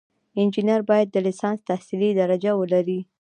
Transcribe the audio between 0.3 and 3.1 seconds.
انجینر باید د لیسانس تحصیلي درجه ولري.